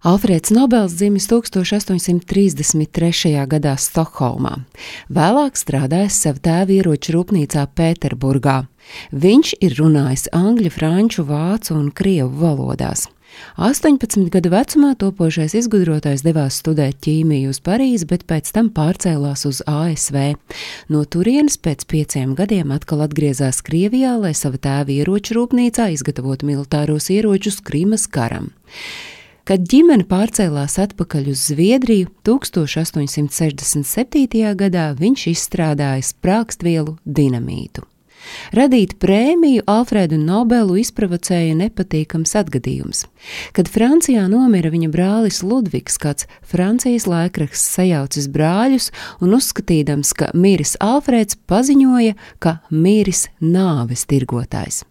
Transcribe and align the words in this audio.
Alfrēds 0.00 0.48
Nobels 0.56 0.94
dzimis 0.96 1.26
1833. 1.28 3.34
gadā 3.44 3.74
Stokholmā. 3.76 4.54
Vēlāk 5.12 5.60
strādājis 5.60 6.16
savā 6.24 6.40
tēva 6.46 6.72
ieroču 6.72 7.18
rūpnīcā 7.18 7.66
Pēterburgā. 7.76 8.62
Viņš 9.12 9.50
ir 9.60 9.76
runājis 9.76 10.24
angļu, 10.32 10.72
franču, 10.72 11.26
vācu 11.28 11.76
un 11.76 11.92
krievu 11.92 12.32
valodās. 12.40 13.10
18 13.60 14.32
gadu 14.32 14.54
vecumā 14.56 14.94
topošais 14.96 15.52
izgudrotājs 15.60 16.24
devās 16.24 16.62
studēt 16.64 16.96
ķīmiju 17.04 17.52
uz 17.52 17.60
Parīzi, 17.60 18.08
bet 18.08 18.24
pēc 18.24 18.48
tam 18.56 18.72
pārcēlās 18.72 19.44
uz 19.52 19.60
ASV. 19.68 20.32
No 20.88 21.04
turienes 21.04 21.60
pēc 21.60 21.84
pieciem 21.84 22.32
gadiem 22.40 22.72
atkal 22.72 23.04
atgriezās 23.04 23.60
Krievijā, 23.60 24.16
lai 24.16 24.32
sava 24.32 24.56
tēva 24.56 24.96
ieroču 24.96 25.42
rūpnīcā 25.42 25.92
izgatavotu 25.92 26.48
militāros 26.48 27.12
ieročus 27.12 27.60
Krimas 27.60 28.08
karam. 28.08 28.54
Kad 29.50 29.64
ģimene 29.66 30.04
pārcēlās 30.06 30.76
atpakaļ 30.78 31.32
uz 31.32 31.40
Zviedriju, 31.50 32.06
1867. 32.22 34.54
gadā 34.54 34.94
viņš 34.94 35.26
izstrādāja 35.32 36.04
sprākstvielu 36.06 36.94
dinamītu. 37.02 37.82
Radīt 38.54 38.94
prēmiju 39.02 39.66
Alfredu 39.66 40.22
Nobelu 40.22 40.78
izprovocēja 40.84 41.58
nepatīkams 41.58 42.38
atgadījums. 42.38 43.10
Kad 43.56 43.66
Francijā 43.74 44.28
nomira 44.30 44.70
viņa 44.70 44.86
brālis 44.94 45.42
Ludvigs, 45.42 45.98
kāds 45.98 46.30
Francijas 46.46 47.10
laikraksts 47.10 47.74
sajaucis 47.74 48.30
brāļus 48.30 48.94
un 49.18 49.34
uzskatīdams, 49.34 50.14
ka 50.14 50.30
miris 50.30 50.78
Alfrēds 50.78 51.34
paziņoja, 51.50 52.14
ka 52.38 52.62
miris 52.70 53.26
nāves 53.42 54.06
tirgotājs. 54.06 54.86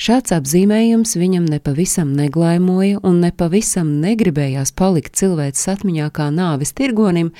Šāds 0.00 0.32
apzīmējums 0.36 1.16
viņam 1.18 1.48
nepavisam 1.48 2.14
neglaimoja 2.16 3.00
un 3.06 3.20
nepavisam 3.24 3.90
negribējās 4.02 4.72
palikt 4.78 5.18
cilvēks 5.18 5.66
atmiņā 5.74 6.08
kā 6.14 6.30
nāves 6.34 6.74
tirgonim, 6.78 7.32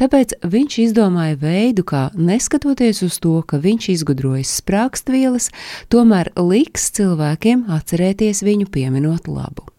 tāpēc 0.00 0.36
viņš 0.42 0.78
izdomāja 0.86 1.38
veidu, 1.40 1.84
kā 1.86 2.06
neskatoties 2.14 3.04
uz 3.06 3.20
to, 3.22 3.36
ka 3.42 3.60
viņš 3.62 3.90
izgudrojas 3.98 4.56
sprākstvielas, 4.62 5.50
tomēr 5.92 6.32
liks 6.40 6.90
cilvēkiem 6.96 7.68
atcerēties 7.78 8.44
viņu 8.46 8.70
pieminot 8.72 9.28
labu. 9.28 9.73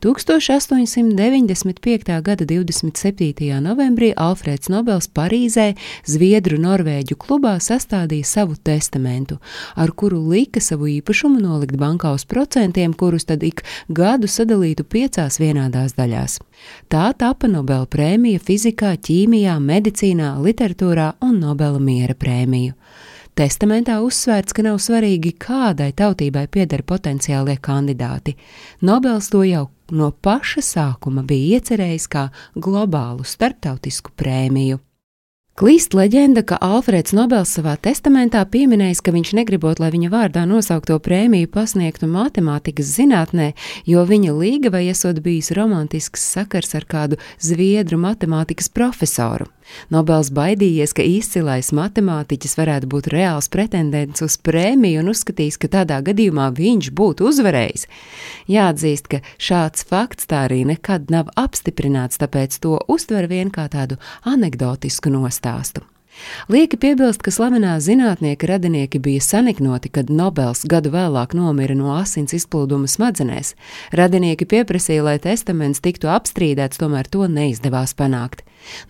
1895. 0.00 2.22
gada 2.22 2.44
27. 2.44 3.60
novembrī 3.60 4.12
Alfrēds 4.16 4.70
Nobels 4.72 5.08
Parīzē 5.12 5.74
Zviedru 6.08 6.56
Norvēģu 6.62 7.16
klubā 7.20 7.58
sastādīja 7.60 8.24
savu 8.24 8.56
testamentu, 8.56 9.36
ar 9.76 9.92
kuru 9.92 10.22
lika 10.30 10.60
savu 10.60 10.88
īpašumu 10.96 11.40
nolikt 11.42 11.76
bankā 11.80 12.14
uz 12.16 12.24
procentiem, 12.24 12.94
kurus 12.94 13.28
tad 13.28 13.44
ik 13.46 13.62
gadu 13.88 14.30
sadalītu 14.30 14.84
piecās 14.84 15.40
vienādās 15.42 15.96
daļās. 15.98 16.38
Tā 16.88 17.12
tapa 17.18 17.48
Nobela 17.48 17.86
prēmija 17.86 18.40
fizikā, 18.40 18.96
ķīmijā, 18.96 19.58
medicīnā, 19.60 20.34
literatūrā 20.44 21.14
un 21.24 21.40
Nobela 21.44 21.80
miera 21.80 22.14
prēmiju. 22.14 22.74
Testamentā 23.40 23.94
uzsvērts, 24.04 24.52
ka 24.52 24.60
nav 24.66 24.74
svarīgi, 24.84 25.30
kādai 25.40 25.94
tautībai 25.96 26.42
pieder 26.52 26.82
potenciālie 26.84 27.54
kandidāti. 27.56 28.34
Nobels 28.84 29.30
to 29.32 29.40
jau 29.48 29.62
no 29.96 30.10
paša 30.12 30.60
sākuma 30.66 31.24
bija 31.24 31.56
iecerējis 31.56 32.06
kā 32.12 32.26
globālu 32.52 33.24
starptautisku 33.24 34.12
prēmiju. 34.12 34.76
Klīst 35.56 35.96
leģenda, 35.96 36.42
ka 36.44 36.58
Alfrēds 36.60 37.14
Nobels 37.16 37.54
savā 37.56 37.78
testamentā 37.80 38.42
pieminējis, 38.44 39.00
ka 39.04 39.14
viņš 39.16 39.32
negribot, 39.40 39.80
lai 39.80 39.88
viņa 39.94 40.12
vārdā 40.12 40.44
nosaukto 40.48 40.98
prēmiju 41.00 41.48
pasniegtu 41.52 42.10
matemātikas 42.12 42.92
zinātnē, 42.98 43.54
jo 43.88 44.04
viņa 44.04 44.36
līgavai 44.36 44.84
esot 44.92 45.24
bijis 45.24 45.48
romantisks 45.56 46.28
sakars 46.36 46.76
ar 46.76 46.84
kādu 46.84 47.16
zviedru 47.40 47.96
matemātikas 48.04 48.68
profesoru. 48.68 49.48
Nobels 49.90 50.30
baidījies, 50.36 50.94
ka 50.94 51.02
izcilais 51.02 51.72
matemātiķis 51.76 52.56
varētu 52.60 52.90
būt 52.94 53.10
reāls 53.14 53.50
pretendents 53.52 54.22
uz 54.22 54.38
prēmiju 54.38 55.02
un 55.02 55.12
uzskatījis, 55.14 55.58
ka 55.58 55.72
tādā 55.80 56.00
gadījumā 56.06 56.50
viņš 56.54 56.92
būtu 56.94 57.28
uzvarējis. 57.32 57.88
Jāatzīst, 58.50 59.10
ka 59.10 59.22
šāds 59.36 59.84
fakts 59.90 60.30
tā 60.30 60.46
arī 60.48 60.62
nekad 60.68 61.10
nav 61.10 61.34
apstiprināts, 61.34 62.22
tāpēc 62.22 62.60
to 62.62 62.78
uztver 62.88 63.26
vien 63.30 63.50
kā 63.50 63.66
tādu 63.72 63.98
anegdotisku 64.22 65.10
nostāju 65.10 65.40
stāstu. 65.40 65.86
Lieki 66.50 66.76
piebilst, 66.76 67.22
ka 67.22 67.30
slavenā 67.32 67.76
zinātnieka 67.80 68.48
radinieki 68.50 68.98
bija 69.00 69.22
saniknoti, 69.24 69.88
kad 69.94 70.10
Nobels 70.10 70.66
gadu 70.68 70.90
vēlāk 70.92 71.32
nomira 71.38 71.76
no 71.78 71.94
asins 71.94 72.34
izplūduma 72.36 72.90
smadzenēs. 72.90 73.54
Radinieki 73.96 74.44
pieprasīja, 74.50 75.06
lai 75.06 75.16
testaments 75.22 75.80
tiktu 75.80 76.10
apstrīdēts, 76.10 76.82
tomēr 76.82 77.08
to 77.08 77.30
neizdevās 77.30 77.94
panākt. 77.96 78.42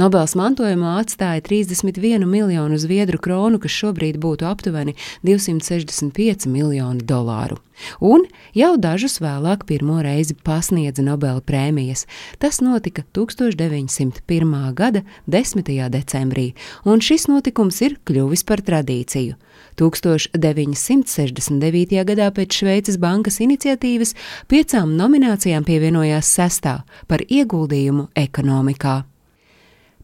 Nobels 0.00 0.34
mantojumā 0.38 0.96
atstāja 1.02 1.42
31 1.44 2.26
miljonu 2.26 2.78
zviedru 2.78 3.18
kronu, 3.22 3.58
kas 3.62 3.74
šobrīd 3.74 4.18
būtu 4.22 4.46
aptuveni 4.48 4.94
265 5.26 6.46
miljoni 6.50 7.04
dolāru. 7.04 7.58
Un 8.02 8.24
jau 8.58 8.74
dažus 8.80 9.20
vēlāk 9.22 9.64
pirmo 9.68 10.00
reizi 10.02 10.34
pasniedza 10.34 11.02
Nobela 11.06 11.40
prēmijas. 11.40 12.06
Tas 12.42 12.60
notika 12.64 13.02
1901. 13.14 14.74
gada 14.74 15.02
10. 15.26 15.90
decembrī, 15.94 16.54
un 16.84 17.00
šis 17.00 17.28
notikums 17.30 17.80
ir 17.86 17.98
kļuvis 18.08 18.44
par 18.48 18.60
tradīciju. 18.66 19.34
1969. 19.78 22.04
gadā 22.08 22.26
pēc 22.34 22.50
Šveices 22.62 22.96
bankas 22.98 23.38
iniciatīvas 23.44 24.14
piecām 24.50 24.96
nominācijām 24.98 25.62
pievienojās 25.66 26.26
sestā 26.38 26.74
par 27.06 27.20
ieguldījumu 27.28 28.08
ekonomikā. 28.18 28.96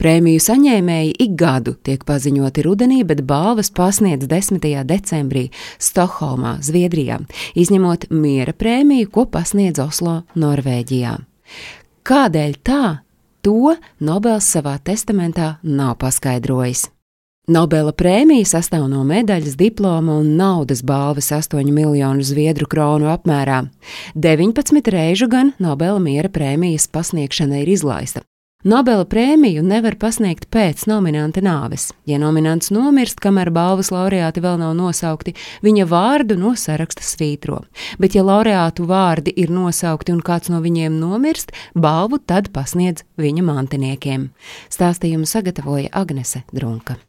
Prēmiju 0.00 0.40
saņēmēji 0.40 1.10
ik 1.20 1.32
gadu 1.36 1.74
tiek 1.84 2.06
paziņoti 2.08 2.62
rudenī, 2.64 3.02
bet 3.04 3.20
balvas 3.28 3.68
pasniedz 3.76 4.24
10. 4.30 4.62
decembrī 4.88 5.50
Stokholmā, 5.76 6.54
Zviedrijā, 6.64 7.18
izņemot 7.52 8.06
miera 8.08 8.54
prēmiju, 8.56 9.10
ko 9.12 9.26
pasniedz 9.28 9.82
Oslo, 9.84 10.22
Norvēģijā. 10.40 11.18
Kādēļ 12.08 12.56
tā? 12.64 12.86
To 13.44 13.74
Nobels 14.00 14.48
savā 14.48 14.78
testamentā 14.80 15.58
nav 15.60 15.98
paskaidrojis. 16.00 16.86
Nobela 17.52 17.92
prēmija 17.92 18.48
sastāv 18.48 18.86
no 18.88 19.04
medaļas, 19.04 19.58
diploma 19.60 20.16
un 20.22 20.32
naudas 20.40 20.80
balvas 20.86 21.28
8 21.34 21.60
miljonu 21.76 22.24
zviedru 22.24 22.68
kronu 22.72 23.12
apmērā. 23.12 23.66
19 24.16 24.92
reižu 24.96 25.28
gan 25.28 25.52
Nobela 25.60 26.00
miera 26.00 26.32
prēmijas 26.32 26.88
pasniegšana 26.88 27.60
ir 27.64 27.76
izlaista. 27.76 28.24
Nobela 28.60 29.06
prēmiju 29.08 29.62
nevar 29.64 29.94
pasniegt 29.96 30.50
pēc 30.52 30.82
nominanta 30.84 31.40
nāves. 31.40 31.86
Ja 32.04 32.18
nominants 32.20 32.68
nomirst, 32.68 33.16
kamēr 33.24 33.48
balvas 33.56 33.88
laureāti 33.88 34.42
vēl 34.44 34.58
nav 34.60 34.74
nosaukti, 34.76 35.32
viņa 35.64 35.88
vārdu 35.88 36.36
no 36.36 36.52
saraksta 36.52 37.00
svītro. 37.00 37.62
Bet, 37.96 38.18
ja 38.18 38.26
laureātu 38.26 38.84
vārdi 38.84 39.32
ir 39.32 39.48
nosaukti 39.48 40.12
un 40.12 40.20
kāds 40.20 40.52
no 40.52 40.60
viņiem 40.60 41.00
nomirst, 41.00 41.56
balvu 41.72 42.20
tad 42.20 42.52
pasniedz 42.52 43.08
viņa 43.16 43.48
mantiniekiem. 43.48 44.28
Stāstījumu 44.68 45.24
sagatavoja 45.24 45.88
Agnese 45.96 46.44
Drunka. 46.52 47.00